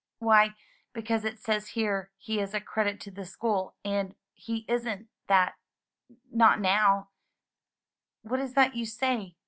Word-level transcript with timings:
"Why, 0.17 0.55
because 0.93 1.25
it 1.25 1.37
says 1.37 1.69
here 1.69 2.09
he 2.17 2.39
is 2.39 2.55
a 2.55 2.59
credit 2.59 2.99
to 3.01 3.11
the 3.11 3.23
school, 3.23 3.75
and 3.85 4.15
he 4.33 4.65
isn't 4.67 5.09
that— 5.27 5.57
^not 6.35 6.57
now/' 6.59 7.09
"What 8.23 8.39
is 8.39 8.55
that 8.55 8.75
you 8.75 8.87
say? 8.87 9.35